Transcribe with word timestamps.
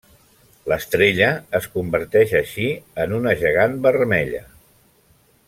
L'estrella 0.71 1.27
es 1.59 1.67
converteix 1.75 2.33
així 2.41 2.65
en 3.05 3.15
una 3.19 3.35
gegant 3.43 3.77
vermella. 3.87 4.43